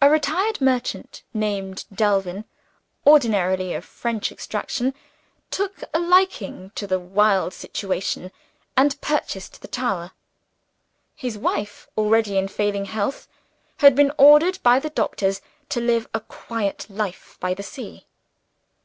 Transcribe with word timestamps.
A 0.00 0.08
retired 0.08 0.60
merchant, 0.60 1.24
named 1.34 1.84
Delvin 1.92 2.44
(originally 3.04 3.74
of 3.74 3.84
French 3.84 4.30
extraction), 4.30 4.94
took 5.50 5.82
a 5.92 5.98
liking 5.98 6.70
to 6.76 6.86
the 6.86 7.00
wild 7.00 7.52
situation, 7.52 8.30
and 8.76 9.00
purchased 9.00 9.60
the 9.60 9.66
tower. 9.66 10.12
His 11.16 11.36
wife 11.36 11.88
already 11.98 12.38
in 12.38 12.46
failing 12.46 12.84
health 12.84 13.26
had 13.78 13.96
been 13.96 14.12
ordered 14.16 14.60
by 14.62 14.78
the 14.78 14.90
doctors 14.90 15.40
to 15.70 15.80
live 15.80 16.06
a 16.14 16.20
quiet 16.20 16.86
life 16.88 17.36
by 17.40 17.52
the 17.52 17.64
sea. 17.64 18.06